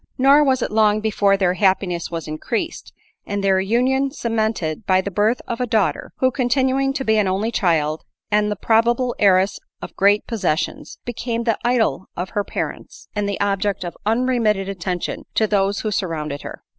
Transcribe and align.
Nor 0.17 0.43
was 0.43 0.63
it 0.63 0.71
long 0.71 0.99
before 0.99 1.37
their 1.37 1.53
happiness 1.53 2.09
was 2.09 2.27
increased, 2.27 2.91
and 3.23 3.43
their 3.43 3.59
union 3.59 4.09
cemented 4.09 4.83
by 4.87 4.99
the 4.99 5.11
birth 5.11 5.43
of 5.47 5.61
a 5.61 5.67
daughter; 5.67 6.11
who 6.17 6.31
continuing 6.31 6.91
to 6.93 7.05
be 7.05 7.17
an 7.19 7.27
only 7.27 7.51
child, 7.51 8.01
and 8.31 8.49
the 8.49 8.55
probable 8.55 9.13
heiress 9.19 9.59
of 9.79 9.95
great 9.95 10.25
possessions, 10.25 10.97
became 11.05 11.43
the 11.43 11.59
idol 11.63 12.07
of 12.17 12.31
her 12.31 12.43
pa 12.43 12.61
rents, 12.61 13.09
and 13.15 13.29
the 13.29 13.39
object 13.39 13.83
of 13.83 13.95
unremitted 14.03 14.67
attention 14.67 15.25
to 15.35 15.45
those 15.45 15.81
who 15.81 15.91
surrounded 15.91 16.41
her. 16.41 16.63